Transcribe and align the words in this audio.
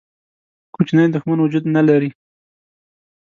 کوچنی 0.75 1.05
دښمن 1.13 1.37
وجود 1.41 1.63
نه 1.75 1.81
لري. 1.87 2.09